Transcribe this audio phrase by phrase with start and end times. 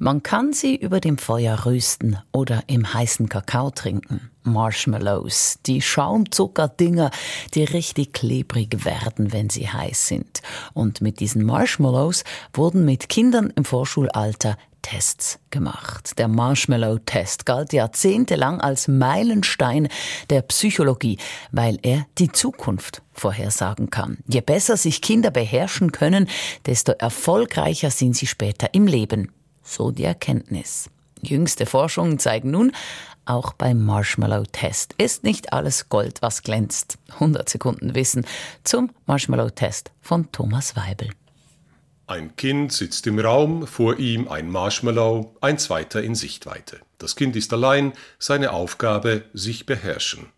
[0.00, 4.30] Man kann sie über dem Feuer rösten oder im heißen Kakao trinken.
[4.44, 7.10] Marshmallows, die Schaumzuckerdinger,
[7.54, 10.40] die richtig klebrig werden, wenn sie heiß sind.
[10.72, 12.22] Und mit diesen Marshmallows
[12.52, 16.16] wurden mit Kindern im Vorschulalter Tests gemacht.
[16.16, 19.88] Der Marshmallow-Test galt jahrzehntelang als Meilenstein
[20.30, 21.18] der Psychologie,
[21.50, 24.18] weil er die Zukunft vorhersagen kann.
[24.28, 26.28] Je besser sich Kinder beherrschen können,
[26.66, 29.32] desto erfolgreicher sind sie später im Leben
[29.68, 30.90] so die Erkenntnis.
[31.20, 32.72] Jüngste Forschungen zeigen nun,
[33.24, 36.96] auch beim Marshmallow-Test ist nicht alles Gold, was glänzt.
[37.14, 38.24] 100 Sekunden Wissen
[38.64, 41.10] zum Marshmallow-Test von Thomas Weibel.
[42.06, 46.80] Ein Kind sitzt im Raum, vor ihm ein Marshmallow, ein zweiter in Sichtweite.
[46.96, 50.28] Das Kind ist allein, seine Aufgabe sich beherrschen.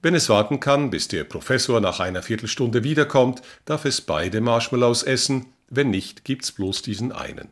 [0.00, 5.02] Wenn es warten kann, bis der Professor nach einer Viertelstunde wiederkommt, darf es beide Marshmallows
[5.02, 7.48] essen, wenn nicht, gibt's bloß diesen einen.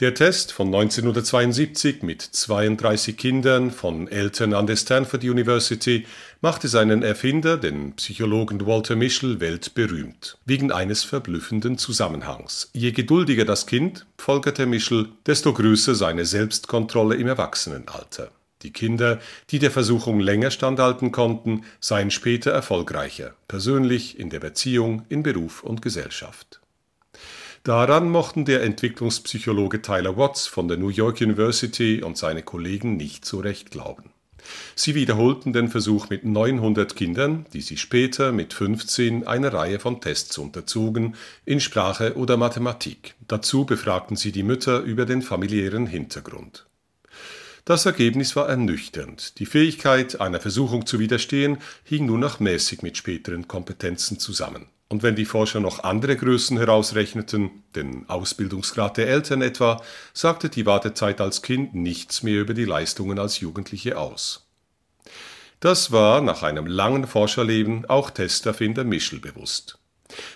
[0.00, 6.06] Der Test von 1972 mit 32 Kindern von Eltern an der Stanford University
[6.40, 10.38] machte seinen Erfinder, den Psychologen Walter Mischel, weltberühmt.
[10.46, 12.70] Wegen eines verblüffenden Zusammenhangs.
[12.72, 18.30] Je geduldiger das Kind, folgerte Mischel, desto größer seine Selbstkontrolle im Erwachsenenalter.
[18.62, 19.20] Die Kinder,
[19.50, 25.62] die der Versuchung länger standhalten konnten, seien später erfolgreicher, persönlich, in der Beziehung, in Beruf
[25.62, 26.60] und Gesellschaft.
[27.62, 33.26] Daran mochten der Entwicklungspsychologe Tyler Watts von der New York University und seine Kollegen nicht
[33.26, 34.10] so recht glauben.
[34.74, 40.00] Sie wiederholten den Versuch mit 900 Kindern, die sie später mit 15 eine Reihe von
[40.00, 43.14] Tests unterzogen, in Sprache oder Mathematik.
[43.28, 46.66] Dazu befragten sie die Mütter über den familiären Hintergrund.
[47.66, 49.38] Das Ergebnis war ernüchternd.
[49.38, 54.66] Die Fähigkeit, einer Versuchung zu widerstehen, hing nur noch mäßig mit späteren Kompetenzen zusammen.
[54.92, 59.80] Und wenn die Forscher noch andere Größen herausrechneten, den Ausbildungsgrad der Eltern etwa,
[60.12, 64.48] sagte die Wartezeit als Kind nichts mehr über die Leistungen als Jugendliche aus.
[65.60, 69.78] Das war nach einem langen Forscherleben auch Testerfinder Mischel bewusst.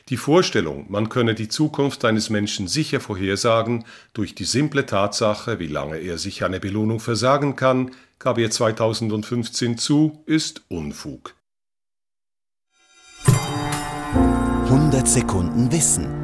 [0.09, 5.67] Die Vorstellung, man könne die Zukunft eines Menschen sicher vorhersagen, durch die simple Tatsache, wie
[5.67, 7.91] lange er sich eine Belohnung versagen kann,
[8.21, 11.35] gab er 2015 zu, ist Unfug.
[14.69, 16.24] 100 Sekunden Wissen